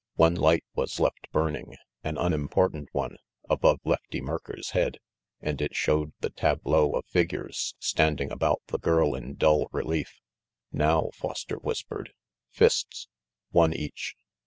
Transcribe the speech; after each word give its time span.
One 0.15 0.33
light 0.33 0.63
was 0.73 0.99
left 0.99 1.29
burning, 1.31 1.75
an 2.03 2.17
unimportant 2.17 2.89
one, 2.91 3.17
above 3.47 3.81
Lefty 3.83 4.19
Merker's 4.19 4.71
head, 4.71 4.97
and 5.41 5.61
it 5.61 5.75
showed 5.75 6.11
the 6.21 6.31
tableau 6.31 6.93
of 6.93 7.05
figures 7.05 7.75
standing 7.77 8.31
about 8.31 8.63
the 8.65 8.79
girl 8.79 9.13
in 9.13 9.35
dull 9.35 9.67
relief.' 9.71 10.11
"Now," 10.71 11.11
Foster 11.13 11.57
whispered, 11.57 12.13
"fists. 12.49 13.09
One 13.51 13.75
each. 13.75 14.15